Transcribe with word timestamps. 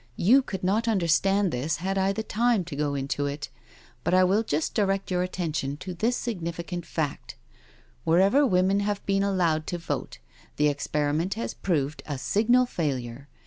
You 0.17 0.41
could 0.41 0.63
not 0.63 0.87
understand 0.87 1.51
this 1.51 1.75
had 1.77 1.95
I 1.95 2.11
the 2.11 2.23
time 2.23 2.63
to 2.65 2.75
go 2.75 2.95
into 2.95 3.27
it, 3.27 3.49
but 4.03 4.15
I 4.15 4.23
will 4.23 4.41
just 4.41 4.73
direct 4.73 5.11
your 5.11 5.21
attention 5.21 5.77
to 5.77 5.93
this 5.93 6.17
significant 6.17 6.87
fact— 6.87 7.35
wherever 8.03 8.43
women 8.43 8.79
have 8.79 9.05
been 9.05 9.21
allowed 9.21 9.67
to 9.67 9.77
vote, 9.77 10.17
the 10.55 10.73
experi 10.73 11.15
ment 11.15 11.35
has 11.35 11.53
proved 11.53 12.01
a 12.07 12.17
signal 12.17 12.65
failure. 12.65 13.27